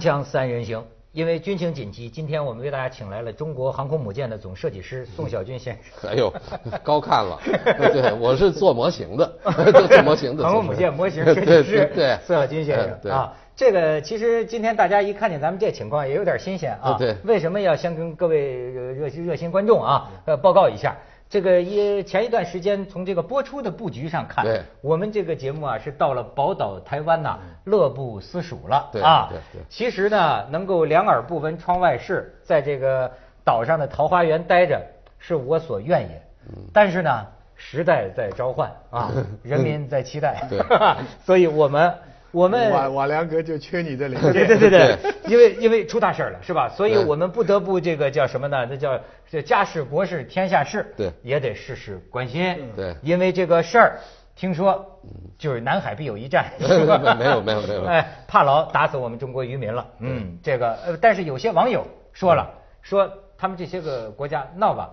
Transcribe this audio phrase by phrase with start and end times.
[0.00, 6.10] 锵锵三人行，因为军情紧急，今天我们为大家请来了中国航空母舰的总设计师宋小军先生。
[6.10, 6.32] 哎呦，
[6.82, 7.38] 高看了，
[7.92, 9.30] 对，我是做模型的，
[9.88, 10.42] 做模型的。
[10.42, 13.34] 航空母舰模型设计师，对，宋小军先生啊。
[13.54, 16.96] 这个其实今天大家一看见咱们这情况，也有点新鲜啊。
[16.98, 17.14] 对。
[17.24, 20.96] 为什么要先跟各位热热心观众啊，呃，报告一下？
[21.30, 24.44] 这个一前一段时间，从这个播出的布局上看，
[24.82, 29.28] 我们这个节目啊是到了宝岛台湾呐，乐不思蜀了啊。
[29.30, 29.62] 对对。
[29.68, 33.08] 其实呢，能够两耳不闻窗外事，在这个
[33.44, 34.84] 岛上的桃花源待着，
[35.20, 36.22] 是我所愿也。
[36.48, 36.64] 嗯。
[36.74, 39.12] 但是呢，时代在召唤啊，
[39.44, 40.48] 人民在期待。
[40.50, 40.58] 对。
[41.24, 41.94] 所以我们。
[42.32, 44.16] 我们瓦瓦良格就缺你这里。
[44.16, 46.68] 对对对对，因为因为出大事了，是吧？
[46.68, 48.66] 所以我们不得不这个叫什么呢？
[48.68, 48.98] 那叫
[49.30, 52.56] 这家事国事天下事，对，也得事事关心。
[52.76, 53.98] 对，因为这个事儿，
[54.36, 55.00] 听说
[55.38, 59.86] 就是南海必有一战， 没有没有没有，哎，帕劳打死我们中国渔民了。
[59.98, 62.48] 嗯，这个呃，但是有些网友说了，
[62.82, 64.90] 说他们这些个国家闹吧。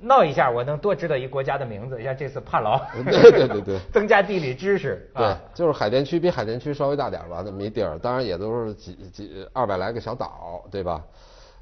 [0.00, 5.10] 闹一下，我能多知道一国家的名字，像这次帕劳，对对对对， 增加地理知识。
[5.14, 11.04] 对，就是海淀区比海淀区稍微大点吧，那么一地儿，当然也都是几几二百来个小岛，对吧？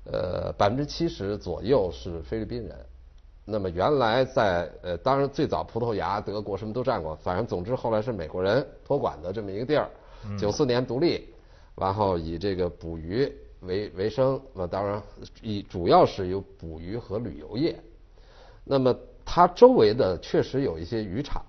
[0.05, 2.75] 呃，百分之七十左右是菲律宾人。
[3.45, 9.89] 那么原来在呃，当然最早葡萄牙、德国什么都占过，反正总之后来是美国人托管的这么一个地儿。
[10.39, 11.29] 九四年独立，
[11.75, 15.03] 然后以这个捕鱼为为生，那当然
[15.41, 17.79] 以主要是有捕鱼和旅游业。
[18.69, 21.43] 那么它周围的确实有一些渔场，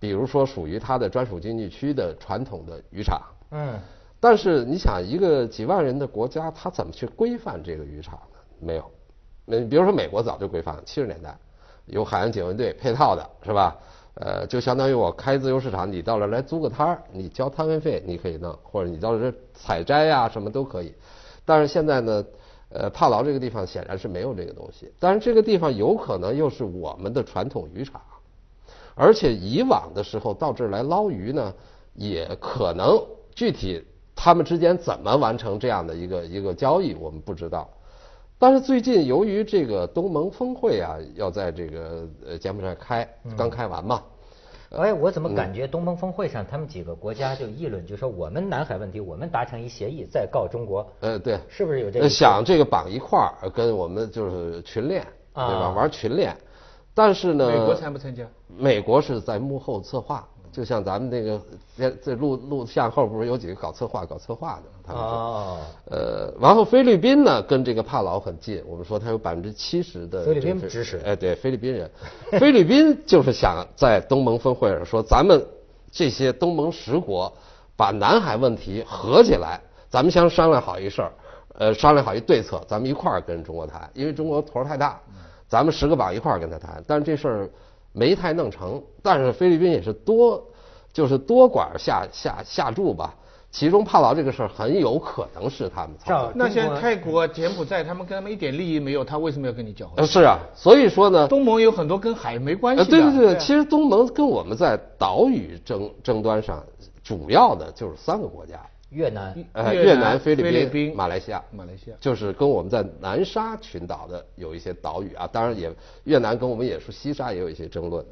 [0.00, 3.22] 比如说属于它的专属经济区的传统的渔场。
[3.52, 3.78] 嗯。
[4.20, 8.38] 但是你想，一个几万人的国家，它怎么去规范这个渔场呢？
[8.60, 8.84] 没有。
[9.44, 11.36] 那比如说美国早就规范了，七十年代
[11.86, 13.76] 有海岸警卫队配套的，是吧？
[14.14, 20.94] 呃，就相当于我开自由市场，你到这来租个摊儿，你交摊位费，你可以弄，或者你到这采摘呀，什么都可以。
[21.44, 22.24] 但是现在呢？
[22.74, 28.00] 呃，帕劳这个地方显然是没有这个东西，但是这个地方有可能又是我们的传统渔场，
[28.94, 31.52] 而且以往的时候到这儿来捞鱼呢，
[31.94, 33.00] 也可能
[33.34, 33.84] 具体
[34.14, 37.68] 他们之间怎么完成这样的一个一个交易，我们不知道。
[38.38, 44.02] 但是最近由于这个东盟峰会啊，要在这个呃柬埔寨开，刚开完嘛。
[44.78, 50.86] 哎，我怎么感觉东盟峰会上他们几个国家就议论，就说我们南海问题，我们达成一协议再告中国。
[51.00, 52.08] 呃，对，是不是有这个？
[52.08, 55.70] 想这个绑一块儿，跟我们就是群练，对吧？
[55.70, 56.34] 玩群练。
[56.94, 58.26] 但是呢，美国参不参加？
[58.48, 60.26] 美国是在幕后策划。
[60.52, 61.40] 就像咱们那个
[61.78, 65.58] 在在录录像后不是有几个搞策划搞策划的，他们说，
[65.90, 71.90] 呃，然后菲律宾呢跟这个帕劳很近，我们说他有百分之七十的菲律宾支持，哎，对，菲律宾人，
[72.38, 75.42] 菲律宾就是想在东盟峰会上说，咱们
[75.90, 77.32] 这些东盟十国
[77.74, 79.58] 把南海问题合起来，
[79.88, 81.12] 咱们先商量好一事儿，
[81.54, 85.00] 呃，商量好一对策，咱们一块儿跟中国谈，因为中国头儿太大，
[85.48, 87.50] 咱们十个绑一块儿跟他谈，但是这事儿。
[87.92, 90.42] 没太弄成，但是菲律宾也是多，
[90.92, 93.14] 就是多管下下下注吧。
[93.50, 96.32] 其中帕劳这个事儿很有可能是他们操作。
[96.34, 102.88] 那像泰国、柬埔寨，他们跟他们一点利益没有，他为什么要跟你交呃，是啊，所以说呢，东盟有很多跟海没关系的。
[102.88, 106.64] 对对对，其实东盟跟我们在岛屿争争端上，
[107.04, 108.58] 主要的就是三个国家。
[108.92, 115.72] 越南，呃，越南、菲律宾、马来西亚，马来西亚就是跟我们在南沙群岛的有一些岛屿啊，当然也
[116.04, 118.04] 越南跟我们也是西沙也有一些争论。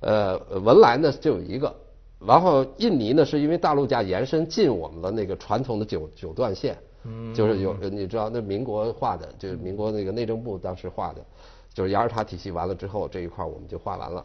[0.00, 1.72] 呃，文莱呢就有一个，
[2.18, 11.24] 然后印尼呢是因为大陆架延伸进我们的那个传统的九九段线，嗯，就是有你知道那民国画的，就是民国那个内政部当时画的，
[11.72, 14.24] 就是雅尔塔体系完了之后这一块我们就画完了。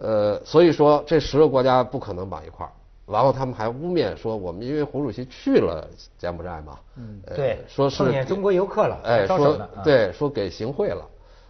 [0.00, 2.72] 呃，所以说这十个国家不可能绑一块儿。
[3.10, 5.88] 然后他们还污蔑说我们因为胡主席去了
[6.18, 11.02] 柬埔寨嘛，嗯，对，说是碰见中国游客了，哎，说对，说给行贿了，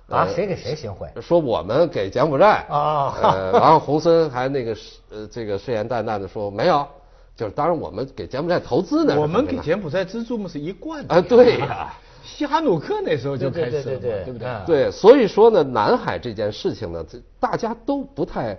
[0.09, 1.09] 啊，谁给谁行贿？
[1.21, 4.77] 说我们给柬埔寨啊，呃，然后洪森还那个
[5.11, 6.87] 呃这个誓言淡淡的说没有，
[7.35, 11.93] 就是当然我们给柬埔寨投资呢，我们给柬埔寨资助嘛是一贯的啊，对呀，
[12.23, 14.49] 西 哈努克那时候就开始了，对对对不对？
[14.65, 18.57] 对，所以说呢，南海这件事情呢，这大家都不太。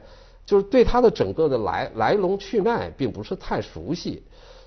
[0.50, 4.24] 就是对它的整个的来来龙去脉并不是太熟悉。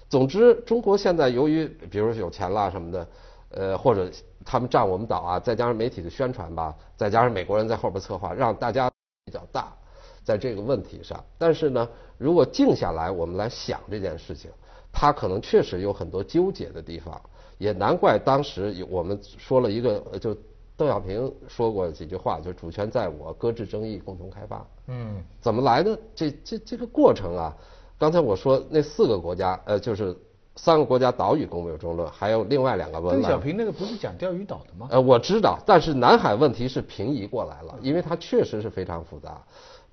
[0.08, 3.08] 总之，中国现在由于比如说有钱了什么的，
[3.48, 4.08] 呃，或者
[4.44, 8.88] 他们占我们岛啊，再加上媒体的宣传吧，再加上美国人在后边策划，让大家
[9.24, 9.74] 比较大，
[10.22, 11.18] 在这个问题上。
[11.36, 14.52] 但是呢，如果静下来，我们来想这件事情，
[14.92, 17.20] 它可能确实有很多纠结的地方，
[17.58, 20.36] 也难怪当时有我们说了一个就。
[20.76, 24.66] 邓小平说过几句话，就是主权在我，搁置争议，共同开发。
[24.88, 25.98] 嗯，怎么来的？
[26.14, 27.56] 这这这个过程啊，
[27.98, 30.16] 刚才我说那四个国家，呃，就是
[30.56, 34.88] 三个国家岛屿公有中论，还有另外两个文邓小平那个不是讲钓鱼岛的吗？
[34.90, 39.40] 呃，我知道，但是南海问题是平移过来了，因为它确实是非常复杂。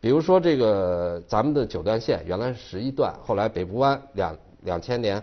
[0.02, 5.22] 比如说这个咱们的九段线原来是十一段，后来北部湾两两千年，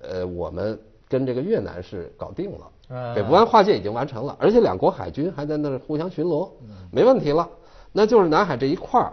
[0.00, 0.78] 呃，我们
[1.08, 2.70] 跟这个越南是搞定了，
[3.14, 6.48] 北部湾划界已经完成了，而且两国海军还在那儿互相巡逻，
[6.90, 7.48] 没问题了。
[7.92, 9.12] 那就是南海这一块儿，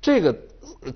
[0.00, 0.36] 这个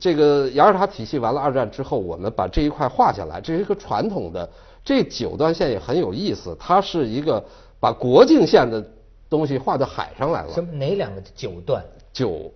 [0.00, 4.49] 这个雅尔塔体系完了，二战之后我们把这一块划下来，这是一个传统的。
[4.85, 7.44] 这九段线也很有意思，它是一个
[7.79, 8.85] 把国境线的
[9.31, 10.53] 东西划到海上来了。
[10.53, 11.85] 什么哪两个九段？
[12.12, 12.50] 九。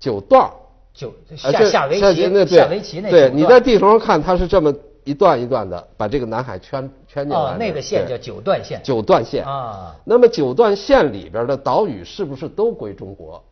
[0.00, 0.50] 九段
[0.94, 4.74] 九下下围棋那下围棋那对，你在地图上看，它是这么
[5.04, 7.40] 一段一段的，把这个南海圈圈进来。
[7.40, 8.80] 哦，那个线叫九段线。
[8.82, 9.94] 九段线啊。
[10.04, 13.42] 那么九段线里边的岛屿是不是都归中国？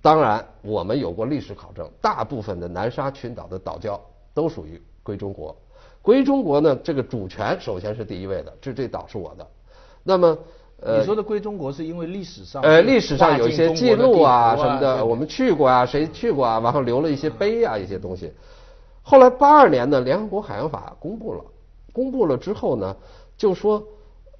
[0.00, 3.98] 当然，我们有过历史考证，大部分的南沙群岛的岛礁
[4.32, 5.56] 都属于归中国。
[6.02, 9.46] 归中国呢，这个主权首先是第一位的，这这岛是我的。
[10.02, 10.38] 那么。
[10.82, 18.30] 呃你说的归中国是因为历史上呃历史上有一些记录啊什么的，我们去过啊，谁去过啊，然后留了一些碑啊一些东西。
[19.06, 21.44] 后来八二年呢，联合国海洋法公布了，
[21.92, 22.96] 公布了之后呢，
[23.36, 23.86] 就说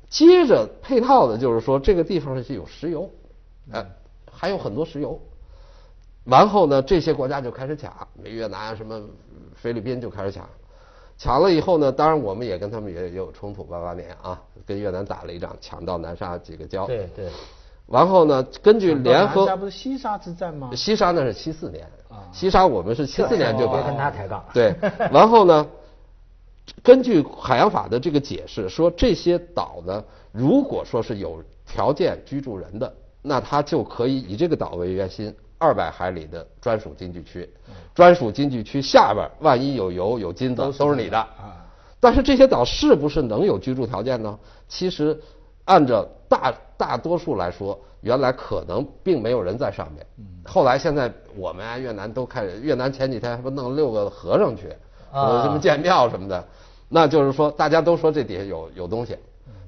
[0.09, 3.11] 接着配套的就是说这个地方是有石油，
[3.71, 3.87] 哎，
[4.33, 5.21] 还有很多石油。
[6.25, 8.99] 然后呢，这些国家就开始抢，越南什么
[9.55, 10.49] 菲律宾就开始抢。
[11.19, 13.63] 抢了以后呢，当然我们也跟他们也有冲突。
[13.63, 16.87] 八八年啊，跟越南打了一仗，抢到南沙几个礁。
[16.87, 17.29] 对对。
[17.87, 20.71] 完后呢，根据联合，南沙不是西沙之战吗？
[20.75, 21.87] 西沙那是七四年，
[22.33, 24.45] 西沙我们是七四年就别跟他抬杠。
[24.53, 24.75] 对。
[25.13, 25.67] 然后呢，
[26.83, 35.35] 根据海洋法的这个解释，说这些岛呢，如果说是有条件居住人的，那他就可以以这个岛为圆心。
[35.57, 37.49] 二百海里的专属经济区，
[37.95, 41.27] 专属经济区下边万一有油有金子都是你的。
[42.01, 44.39] 但是这些岛是不是能有居住条件呢？
[44.69, 45.19] 其实
[45.65, 50.05] 按照大大多数来说，原来可能并没有人在上面。
[50.45, 54.69] 后来现在我们啊越南都开始，越南前几天还不弄六个和尚去，
[55.13, 56.45] 什么建庙什么的，
[56.89, 59.17] 那就是说大家都说这底下有有东西。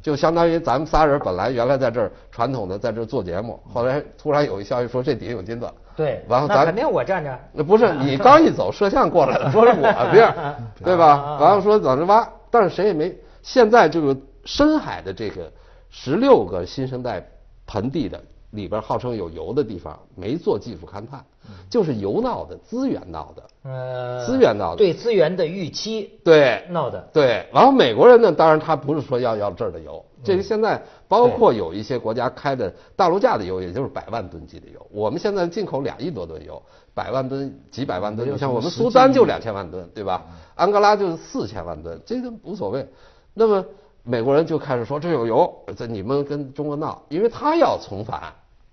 [0.03, 10.33] 就相当于咱们仨人本来原来在这儿传统的在这儿做节目，后来突然有一消息说这底下有金子，对，完后咱肯定我站着，那不是 你刚一走，摄像过来了，说是我边，
[10.85, 11.39] 对吧？
[11.41, 13.13] 完了说在这挖，但是谁也没。
[13.43, 15.51] 现在这个深海的这个
[15.91, 17.29] 十六个新生代
[17.67, 18.21] 盆地的。
[18.51, 21.23] 里边号称有油的地方没做技术勘探，
[21.69, 27.45] 就是油闹的，资源闹的，呃，资源闹的，对资源的预期，对闹的，对。
[27.53, 34.87] 然后美国人呢，当然他不是说要要这儿的油，这个现在包括有一些国家开的大陆架的油，也就是百万吨级的油。
[34.91, 36.63] 我们现在进口两亿多吨油，
[36.95, 40.25] 百万吨、几百万吨，你像我们苏丹就两千万吨，对吧？
[40.55, 42.89] 安哥拉就是四千万吨，这个无所谓。
[43.35, 43.63] 那么
[44.07, 48.21] 美国人就开始说这有油，这你们跟中国闹，因为他要重返。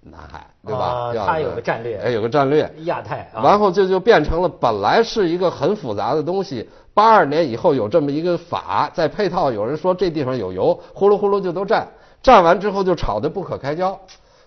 [0.05, 1.13] 南海对吧？
[1.25, 3.25] 他有个战略，哎，有个战略，亚太。
[3.33, 6.69] 然后这就变成了本来是一个很复杂的东西。
[6.93, 11.87] 八二年以后有这么一个法，再配套有人说这地方有油，呼噜呼噜就都占，
[12.21, 13.97] 占完之后就吵得不可开交。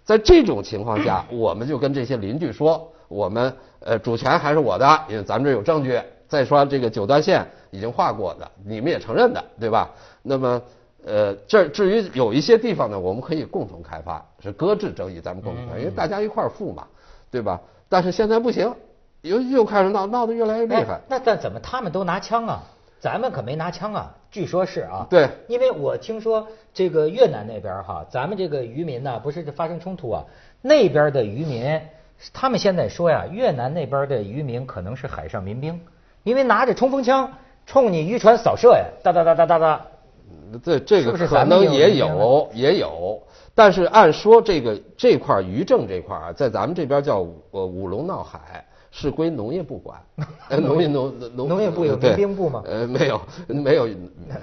[0.04, 5.98] 在这种情况下， 我们就跟这些邻居说，我们呃主权还是我的，因为咱们这有证据。
[6.28, 9.88] 再说这个九段线已经画过的，你们也承认的，对吧？
[10.26, 10.60] 那么。
[11.08, 16.84] 呃，这至于有一些地方呢，我们可以共同开发，是搁置争议，咱们共同开发，因为大家一块儿富嘛，
[17.30, 17.60] 对吧？
[17.88, 18.74] 但是现在不行，
[19.20, 20.98] 又又开始闹，闹得越来越厉害。
[21.06, 22.60] 那但怎么他们都拿枪啊？
[22.98, 24.12] 咱们可没拿枪啊？
[24.32, 25.06] 据说是啊。
[25.08, 25.28] 对。
[25.46, 30.24] 因为我听说这个越南那边哈，咱们这个渔民呢，不是发生冲突啊，
[30.60, 31.80] 那边的渔民，
[32.32, 35.80] 他们现在说呀，越南那边的渔民可能是海上民兵，
[36.24, 39.86] 因为拿着冲锋枪冲你渔船扫射呀，哒哒哒哒哒哒。
[40.62, 43.20] 这这个可能也有也有，
[43.54, 50.00] 但是按说这个这块渔政这块啊，在咱们这边叫呃五龙闹海，是归农业部管。
[50.62, 52.62] 农业农农农业部有民兵部吗？
[52.64, 53.88] 呃，没有没有，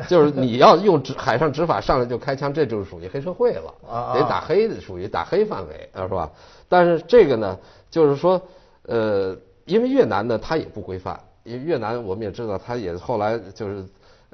[0.07, 3.73] 就是你要用执海上执法上来就开枪，这就是属于黑社会了，
[4.13, 6.29] 得打黑的，属于打黑范围，是吧？
[6.67, 7.57] 但是这个呢，
[7.89, 8.39] 就是说
[8.83, 9.35] 呃，
[9.65, 13.85] 因为越南呢，它也不规范，因为越南我们也知道，它也后来就是。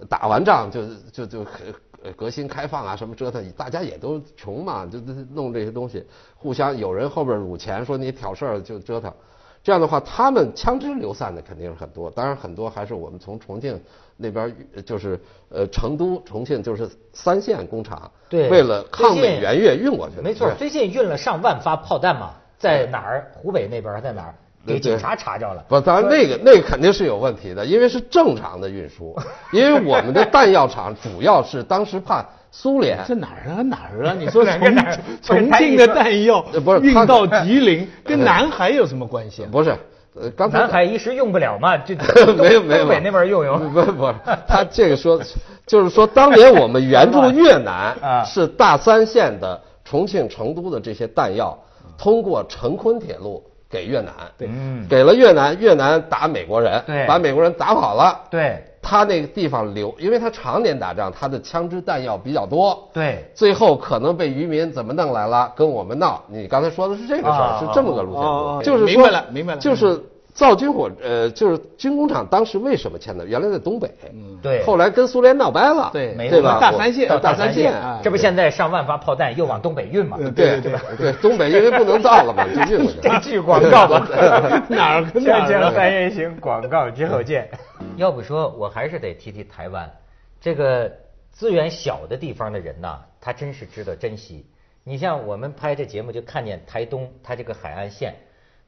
[0.08, 5.00] 打完仗就就就革革新开放啊，什么折腾，大家也都穷嘛，就
[5.34, 9.13] 弄这些东西，互相有人后边掳钱，说你挑事儿就折腾，
[9.62, 13.82] 这样的话，他们枪支流散的肯定是很多，当然很多还是我们从重庆
[14.15, 20.22] 那边，就是呃成都、重庆就是三线工厂，对，为了抗美援越运过去的。
[20.22, 23.32] 没错，最近运了上万发炮弹嘛，在哪儿？
[23.36, 24.36] 湖北那边在哪儿？
[24.66, 25.63] 给警察查着了。
[25.68, 29.16] 不，当然那个那个肯定是有问题的，因为是正常的运输，
[29.51, 33.00] 因为我们的弹药厂主要是当时怕苏联。
[33.08, 34.16] 这哪儿啊哪儿啊？
[34.18, 34.75] 你说 重
[35.22, 39.46] 重庆的弹药不是运到吉林， 跟南海有什么关系？
[39.51, 39.75] 不是。
[40.20, 41.96] 呃，刚才南海一时用不了嘛，就
[42.36, 43.72] 没有没有东北那边用用。
[43.72, 44.12] 不不，
[44.48, 45.22] 他这个说
[45.68, 51.58] 就是说，当年我们援助越南啊，是大三线的重庆、成都的这些弹药，
[51.96, 54.49] 通过成昆铁路给越南，对，
[54.89, 66.23] 给了越南，越南打美国人，对，把美国人打跑了，对，他那个地方留，因为他常年打仗，他的枪支弹药比较多，对，最后可能被渔民怎么弄来了，跟我们闹。
[66.27, 70.01] 你刚才说的是这个事儿，是这么个路线图，就是明白了，明白了，就是。
[70.33, 73.25] 造军火，呃，就是军工厂，当时为什么迁的？
[73.25, 76.59] 原来在东北，嗯对，后来跟苏联闹掰了，对，对吧？
[76.62, 80.17] 大三线，大三线，这不现在上万发炮弹又往东北运嘛？
[80.36, 83.00] 对对对，东北因为不能造了嘛， 就运过去。
[83.01, 84.07] 这句广告吧，
[84.69, 85.05] 哪儿？
[85.19, 87.50] 见了三人行，广告之后见。
[87.98, 89.91] 要不说，我还是得提提台湾，
[90.39, 90.89] 这个
[91.31, 94.45] 资源小的地方的人呐，他真是值得珍惜。
[94.86, 98.15] 你像我们拍这节目，就看见台东，它这个海岸线。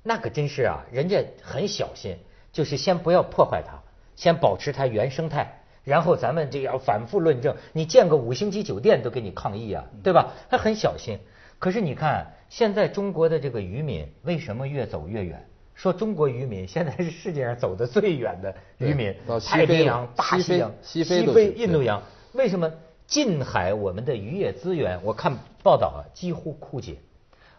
[0.04, 2.18] 那可真是啊，人家很小心，
[2.52, 3.80] 就是先不要破坏它，
[4.16, 7.56] 先保持它原生态，然后咱们就要反复论证。
[7.74, 10.34] 你建个五星级酒店都给你抗议啊，对吧？
[10.50, 11.20] 他很小心。
[11.60, 15.48] 可是你看，现在中国的这个渔民为什么越走越远？
[15.76, 22.02] 说中国渔民现在是世界上走的最远的渔民，太平洋、大西洋、西非、印度洋，
[22.34, 22.72] 为什么
[23.06, 25.00] 近海我们的渔业资源？
[25.04, 26.98] 我看报道啊，几乎枯竭。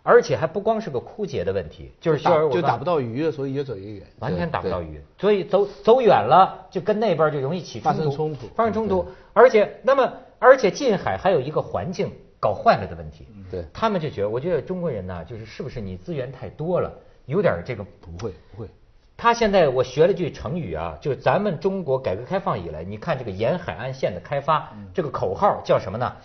[0.05, 2.19] 而且还不光是个枯竭的问题，就是
[2.51, 9.07] 就打不到鱼，所以越走越远，完全打不到鱼，所以走走远了，就跟那边就容易起发生冲突，发生冲突。
[9.33, 16.93] 而且，那么而且近海还有一个环境搞坏了的问题，对，他们就觉得，我觉得中国人呢，就是是不是你资源太多了，
[17.27, 18.69] 有点这个不会不会。
[19.17, 26.17] 他现在我学了句成语啊，就是咱们中国改革开放以来，你看这个沿海岸线的开发，这个口号叫什么呢？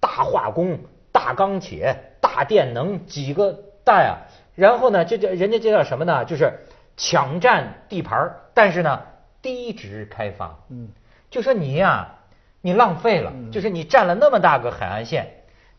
[0.00, 0.78] 大化工。
[1.16, 4.18] 大钢铁、大电能几个大呀？
[4.54, 6.26] 然后呢，这叫人家这叫什么呢？
[6.26, 6.52] 就是
[6.94, 9.00] 抢占地盘但是呢，
[9.40, 10.58] 低值开发。
[10.68, 10.90] 嗯，
[11.30, 12.16] 就说你呀，
[12.60, 15.26] 你浪费了，就是你占了那么大个海岸线，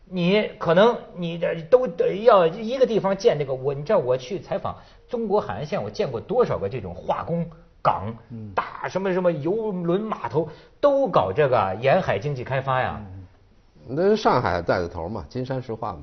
[0.06, 3.54] 你可能你的都得要一个地方建这个。
[3.54, 4.76] 我你知道我去采访
[5.08, 7.48] 中国海岸线，我见过多少个这种化工
[7.80, 8.12] 港、
[8.56, 10.48] 大什么什么游轮码头，
[10.80, 13.00] 都搞这个沿海经济开发呀。
[13.88, 15.96] 那上海带的头嘛，金山石化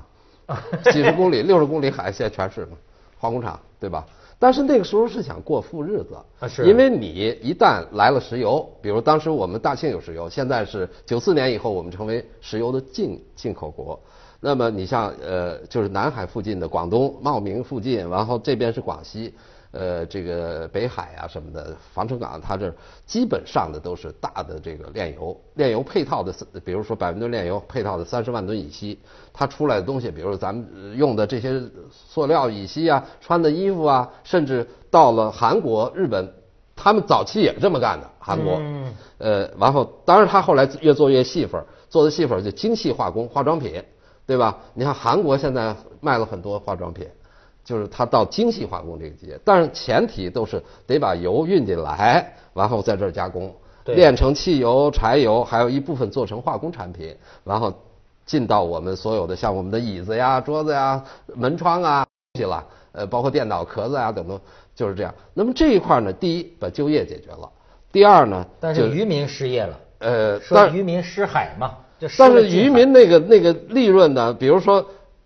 [0.47, 0.57] 嘛，
[0.91, 2.77] 几十公里、六十公里海岸线全是嘛，
[3.19, 4.05] 化工厂对吧？
[4.37, 7.07] 但是那个时候是想过富日子，啊是，因为你
[7.41, 13.97] 一旦来了石油，比如当时我们大庆有石油，现在是九四年以后我们成为石油的进进口国，
[14.41, 19.33] 那么你像呃就是南海附近的广东茂名附近，然后这边是广西。
[19.77, 22.73] 呃，这个北海啊什么的，防城港，它这
[23.05, 28.97] 基本上的都是大的这个炼油，炼油配套的，比如说百分吨炼油配套的三十万吨乙烯，
[29.33, 36.33] 它出来的东西，比如咱们用的这些塑料乙烯啊，穿的衣服啊，甚至到了韩国、日本，
[36.73, 38.09] 他们早期也这么干的。
[38.17, 38.61] 韩国，
[39.17, 43.83] 呃，然后当然他后来越做越细分，做的细分就精细化工化妆品，
[44.25, 44.57] 对吧？
[44.73, 47.05] 你看韩国现在卖了很多化妆品。
[47.65, 53.51] 就是它到精细化工这个阶但是前提都是得把油运进来，然后在这儿加工，
[53.85, 57.73] 炼成汽油、柴油，还有一部分做成化工产品，然后
[58.23, 61.03] 进到我们所有的像我们的椅子呀、桌子呀、
[61.33, 64.39] 门窗啊东西了，呃，包括电脑壳子啊等等，
[64.75, 65.11] 就是这样。
[65.33, 67.49] 那么这一块呢，第一把就业解决了，
[67.91, 74.85] 第二呢，但是渔民失业了，呃，说渔民失海嘛，就但是渔民那个那个利润呢，比如说。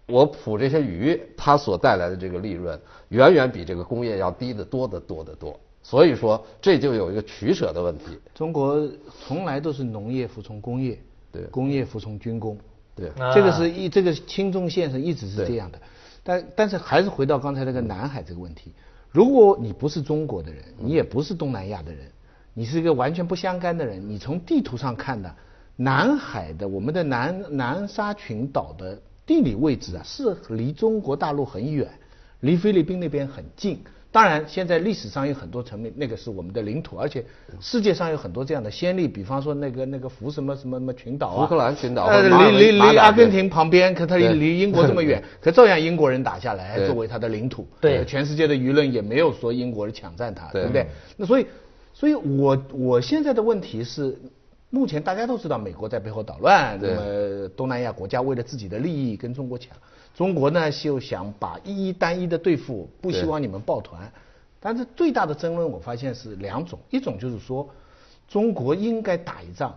[0.09, 5.59] 我捕这些鱼，它所带来的这个利润，远远比这个工业要低得多得多得多。
[5.81, 8.05] 所以说，这就有一个取舍的问题。
[8.35, 8.87] 中国
[9.25, 10.99] 从来都是农业服从工业，
[11.31, 12.57] 对，工业服从军工，
[12.95, 15.79] 对，这个是一这个轻重线是一直是这样的。
[16.21, 18.73] 但但是还是回到刚才那个南海这个问题，
[19.09, 21.99] 如果你不是中国的人，你也不是东南亚的人，
[22.53, 25.33] 你是一个完全不相干的人，你从地图上看呢
[25.77, 29.01] 南海的我们的南南沙群岛的。
[29.29, 31.87] 地理位置啊，是离中国大陆很远，
[32.39, 33.79] 离菲律宾那边很近。
[34.11, 37.23] 当然，现在历史上有很多层面，那个是我们的领土，而且
[37.59, 47.67] 世界上有很多这样的先例，比方说那个那个福什么什么什么群岛啊，福克兰群岛，呃，离离离阿根廷旁边，可它离英国这么远， 可照样英国人打下来作为它的领土。
[47.79, 50.87] 对，全世界的舆论也没有说英国人抢占它，对不对？
[51.15, 51.45] 那所以，
[51.93, 54.17] 所以我我现在的问题是。
[54.69, 56.77] 目前大家都知道，美国在背后捣乱。
[56.81, 59.75] 那么东南亚国家为了自己的利益跟中国抢，
[60.15, 64.11] 中国呢就想把一一单一的对付，不希望你们抱团。
[64.59, 67.67] 但是最大的争论我发现是两种，一种就是说
[68.27, 69.73] 中国应该打一仗，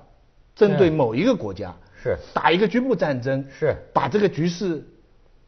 [0.54, 2.18] 针对某一个国家是。
[2.34, 3.74] 打一个局部战争，是。
[3.94, 4.84] 把这个局势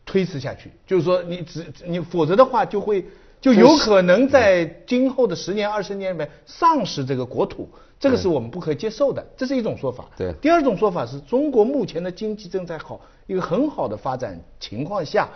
[0.06, 3.04] 推迟下去，就是说你只你否则的话就会
[3.44, 7.68] 就有可能在今后的十年二十年里面丧失这个国土，
[8.00, 10.06] 这个是我们不可接受的，这是一种说法。
[10.16, 15.28] 对第二种说法是中国目前的经济正在好一个很好的发展情况下。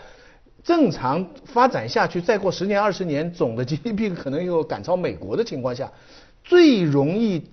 [0.64, 5.92] 正常发展下去，再过十年二十年，总的 GDP 可能又赶超美国的情况下，
[6.42, 7.44] 最容易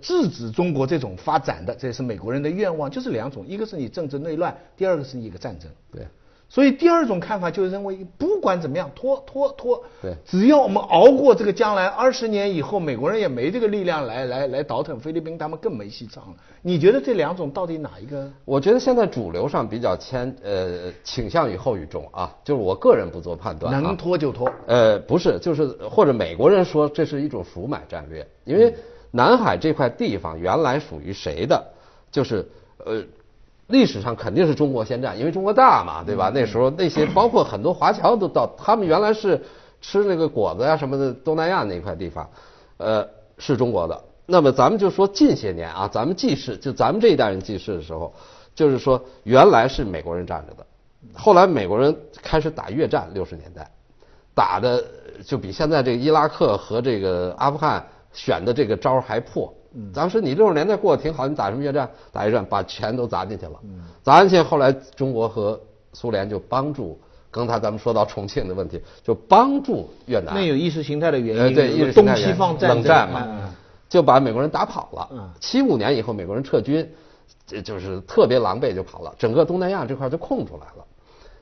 [0.00, 5.68] 制止中国这种发展的，这也是美国人的愿望，就是两种，一个是你政治内乱，第二个是你一个战争。
[5.90, 6.06] 对。
[6.48, 16.36] 所以第二种看法就是认为，不管怎么样，拖拖拖，对，只要我们熬过这个将来二十年以后，美国人也没这个力量来来来倒腾菲律宾，他们更没戏唱了。
[16.62, 18.30] 你觉得这两种到底哪一个？
[18.44, 24.48] 我觉得现在主流上比较偏呃倾向于后一种啊，就是我个人不做判断，能拖就拖。
[24.66, 28.72] 呃，不是，就是或者美国人说这是一种赎买战略，因为
[29.10, 31.64] 南海这块地方原来属于谁的？
[32.12, 32.48] 就是
[32.84, 33.02] 呃。
[33.68, 36.30] 历史上肯定是中国先占，因为中国大嘛，对吧？
[36.34, 39.42] 那时候那些 包括很多华侨都到，他们原来是
[39.80, 42.28] 吃那个果子呀什么的，东南亚那块地方，
[42.76, 43.06] 呃，
[43.38, 43.98] 是中国的。
[44.26, 48.12] 那么咱们就说近些年啊，咱们记事，就咱们这一代人记事的时候，
[48.54, 50.66] 就是说原来是美国人占着的，
[51.14, 53.70] 后来美国人开始打越战，六十年代
[54.34, 54.84] 打的
[55.24, 59.52] 就比现在这个伊拉克和这个阿富汗选的这个招还破。
[59.92, 61.88] 当时你六十年代过得挺好，你打什么越战？
[62.12, 63.52] 打越战，把钱都砸进去了。
[64.02, 65.60] 砸进去，后来中国和
[65.92, 66.98] 苏联就帮助，
[67.30, 70.34] 刚才咱们说到重庆的问题，就帮助越南。
[70.34, 73.52] 那有意识形态的原因，对，意识形态东西方冷战嘛，
[73.88, 75.34] 就把美国人打跑了。
[75.40, 76.88] 七五年以后，美国人撤军，
[77.46, 80.84] 这就是特别狼狈就跑了，整个东南亚这块就空出来了。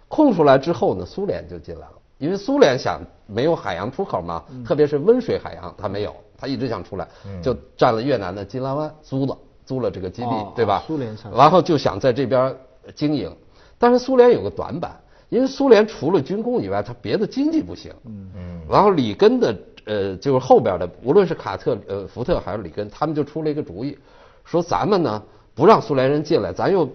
[0.08, 6.14] 空出来之后呢，苏联就进来了，因为苏联想没有海洋出口嘛，特别是温水海洋，它没有。
[6.42, 7.06] 他一直想出来，
[7.40, 10.82] 就占了越南的金兰湾，租了租了这个基地，对吧？
[10.84, 12.52] 苏联然后就想在这边
[12.96, 13.32] 经营，
[13.78, 17.92] 但是苏联有个短板，因为苏联除了军工以外，它别的经济不行。
[18.06, 18.60] 嗯嗯。
[18.68, 23.96] 然后里根的呃，就是后边的，无论是卡特、呃福特还是里根，他们就出了一个主意，
[24.44, 25.22] 说咱们呢
[25.54, 26.88] 不让苏联人进来，咱又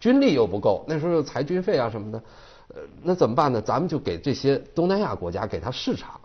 [0.00, 2.22] 军力又不够，那时候又裁军费啊什么的，
[2.68, 3.60] 呃，那怎么办呢？
[3.60, 6.18] 咱们就给这些东南亚国家给他市场，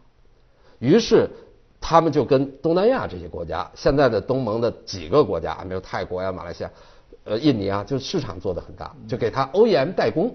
[0.79, 1.29] 于是。
[1.85, 6.71] 他们就跟东南亚这些国家，现在的东盟的几个国家，比如泰国呀、马来西亚、
[7.25, 10.33] 呃、印尼啊，就市场做得很大，就给他 OEM 代工。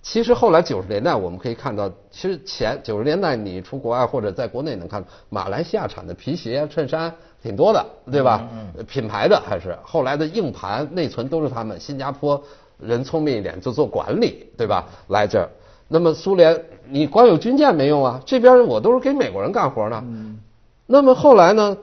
[0.00, 7.12] 其实后来九十年代我们可以看到，其实前九十年代你出国外或者在国内能看，马来西亚产的皮鞋、衬衫
[7.42, 8.48] 挺多的，对吧？
[8.86, 11.78] 品牌的还是后来的硬盘、内存都是他们。
[11.80, 12.40] 新加坡
[12.78, 14.86] 人聪明一点，就做管理，对吧？
[15.08, 15.50] 来这儿，
[15.88, 16.56] 那么苏联
[16.88, 20.04] 你光有军舰没用啊，这边我都是给美国人干活呢。
[20.90, 21.76] 那么后来呢，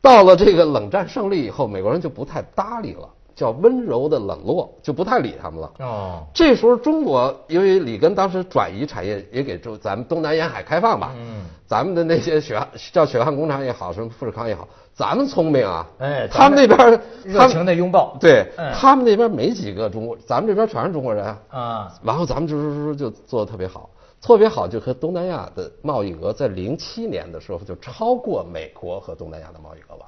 [0.00, 5.72] 到了这个冷战胜利以后，美国人就不太搭理了，叫温柔的冷落，就不太理他们了。
[5.80, 11.12] 哦，这时候中国因为里根当时转移产业，也给中咱们东南沿海开放吧。
[11.16, 15.84] 嗯，咱们的那些血汗叫血汗工厂也好，什么富士康也好，咱们聪明啊。
[15.98, 18.16] 哎，他们那边热情的拥抱。
[18.20, 21.92] 对，他们那边没几个中国，咱们这边全是中国人啊。
[22.00, 23.90] 然后咱们就就做的特别好。
[24.26, 30.04] 特别好，就和东南亚的贸易额在零七年的时候就超过美国和东南亚的贸易额了。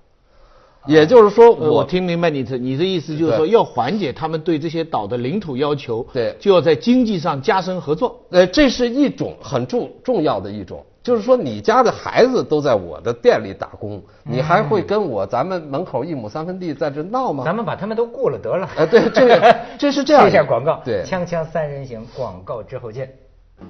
[0.86, 8.18] 也就是说，我听明白你的你的意思，就是说要缓解他们对这些岛的领土要求，对，就要在经济上加深合作。
[8.30, 17.44] 呃，这是一种很重重要的一种，就是说你家的孩子都在我的店里打工，你还会跟我咱们门口一亩三分地在这闹吗？
[17.44, 18.68] 咱们把他们都雇了得了。
[18.76, 20.24] 呃，对，这个这是这样。
[20.26, 23.08] 接下广告，对，锵锵三人行，广告之后见。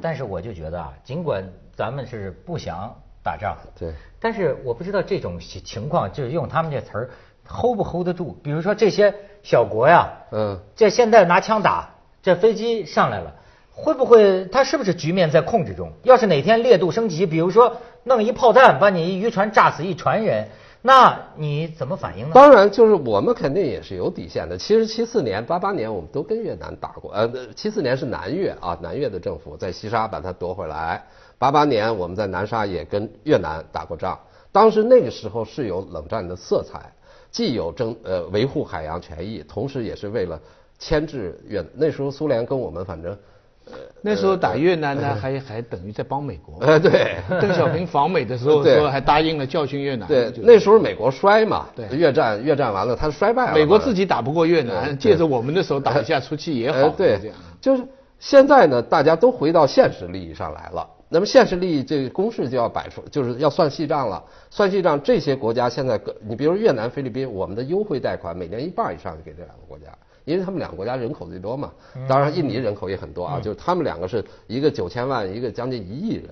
[0.01, 7.11] 但是我就觉得啊，尽管咱们是不想打仗，对，但是我不知道这种情况，就是用他们这词儿
[7.46, 8.37] ，hold 不 hold 得住？
[8.42, 11.90] 比如说这些小国呀，嗯，这现在拿枪打，
[12.22, 13.35] 这飞机上来了，
[13.72, 15.92] 会不会他是不是局面在控制中？
[16.03, 20.48] 要是哪天烈度升级，比如说弄一炮弹把你一渔船炸死一船人。
[20.80, 22.30] 那你怎么反应呢？
[22.32, 24.56] 当然，就是我们肯定也是有底线的。
[24.56, 31.04] 其实七四年、八八年我们都跟越南打过，呃，七四年是南越啊，南越的政府在西沙把它夺回来。
[31.36, 34.18] 八八年我们在南沙也跟越南打过仗，
[34.52, 36.92] 当时那个时候是有冷战的色彩，
[37.30, 40.40] 既有争呃维护海洋权益，同时也是为了
[40.78, 41.68] 牵制越南。
[41.74, 43.18] 那时候苏联跟我们反正。
[44.00, 46.57] 那时候打越南呢，还还等于在帮美国。
[46.61, 50.07] 呃，对， 邓小平访美的时候 说还答应了教训越南。
[50.07, 53.54] 对，那时候美国衰嘛，对，越战越战完了，他衰败了。
[53.54, 56.88] 美国自己打不过越南，借着我们的手打一下出气也好。
[56.90, 57.18] 对，
[57.61, 57.85] 就是
[58.18, 60.88] 现在呢，大家都回到现实利益上来了。
[61.11, 64.22] 那么现实利益这个公式就要摆出，就是要算细账了。
[64.50, 69.87] 算细账，这些国家现在，你比如越南、菲律宾，我们的优惠贷款每年一半以上就给这两个国家，
[70.28, 71.72] 因为他们两个国家人口最多嘛。
[72.06, 76.28] 当然，印尼人口也很多啊，就是他们两个是一个九千万，一个将近一亿人，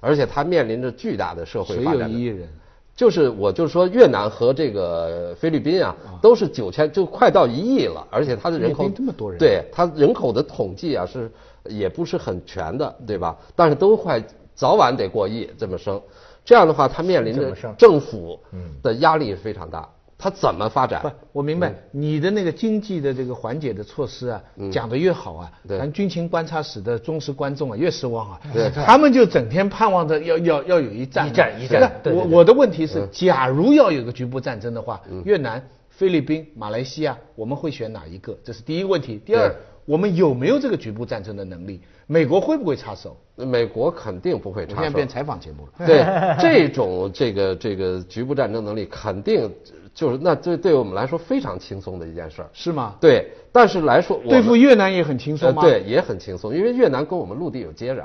[0.00, 2.08] 而且他面临着巨大的社会发展。
[2.08, 2.48] 谁有一亿人？
[2.96, 11.28] 就是我就是说越南和这个菲律宾啊，都是九千，就快到一亿了，而且它的人口这么多人，对它人口的统计啊是
[11.64, 13.36] 也不是很全的，对吧？
[13.56, 14.22] 但是都快
[14.54, 16.00] 早晚得过亿这么生，
[16.44, 18.38] 这样的话它面临着政府
[18.80, 19.88] 的压力非常大。
[20.16, 21.02] 它怎么发展？
[21.02, 28.40] 不，我明白你的那个经济的这个缓解的措施啊，讲的越好啊，咱军情观察室的忠实观众啊越失望啊。
[28.52, 31.92] 对， 他们就整天盼望着要要要有一战一战一战。
[32.04, 38.38] 我我的问题是，假如要有个局部战争的话，越南、菲律宾、马来西亚，我们会选哪一个？
[38.42, 39.20] 这是第一个问题。
[39.26, 39.52] 第二，
[39.84, 41.80] 我们有没有这个局部战争的能力？
[42.06, 43.16] 美国会不会插手？
[43.34, 44.82] 美国肯定不会插手。
[44.82, 45.86] 现在变采访节目了。
[45.86, 46.04] 对，
[46.40, 49.50] 这种这个这个局部战争能力肯定。
[49.94, 52.94] 就是那对对我们来说非常轻松的一件事儿，是吗？
[53.00, 55.62] 对，但是来说对付越南也很轻松吗？
[55.62, 58.04] 对，也很轻松，因为越南跟我们陆地有接壤。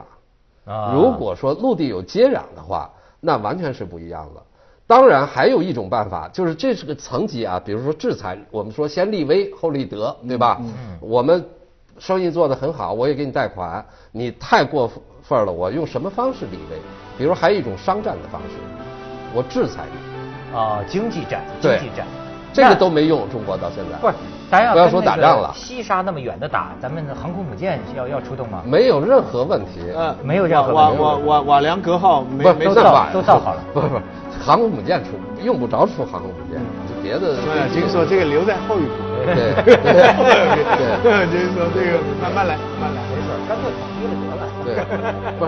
[0.65, 4.41] 啊，如果说陆地有接壤的话，那完全是不一样的。
[4.85, 10.57] 当然，还有一种办法，就是这是个层级啊，比如说制裁，我们说先立威后立德，对吧？
[10.61, 10.97] 嗯嗯。
[11.01, 11.43] 我们
[11.97, 14.87] 生意做得很好，我也给你贷款，你太过
[15.23, 16.77] 分了，我用什么方式立威？
[17.17, 18.55] 比如还有一种商战的方式，
[19.33, 20.08] 我制裁你。
[20.53, 22.05] 啊，经济战，经济战，
[22.53, 23.97] 这个都没用，中国到现在。
[23.99, 24.15] 不是，
[24.49, 28.61] 咱要不要说打仗了，西沙那么远的打，咱们航空母舰要要出动吗？
[28.65, 31.01] 没有任何问题，呃，没有任何问题。
[31.01, 34.01] 瓦瓦瓦瓦良格号没没都造都造好了， 不不，
[34.43, 35.11] 航空母舰出
[35.43, 36.59] 用不着出航空母舰，
[37.03, 37.35] 别的。
[37.71, 38.93] 金说这个留在后一步，
[39.25, 39.35] 对。
[39.63, 39.75] 对。
[41.03, 44.67] 对，金说这个慢慢来，慢慢来，没事，干脆跑低了得了，对，
[45.37, 45.47] 不是。